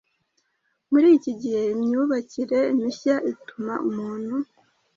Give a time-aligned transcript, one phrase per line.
[0.91, 4.35] Muri iki gihe imyubakire mishya ituma umuntu